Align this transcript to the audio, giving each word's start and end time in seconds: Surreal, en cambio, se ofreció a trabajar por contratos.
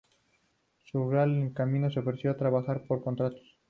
Surreal, 0.83 1.29
en 1.37 1.53
cambio, 1.53 1.91
se 1.91 1.99
ofreció 1.99 2.31
a 2.31 2.35
trabajar 2.37 2.83
por 2.87 3.03
contratos. 3.03 3.39